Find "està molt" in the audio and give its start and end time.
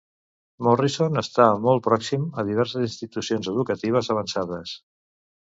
1.21-1.83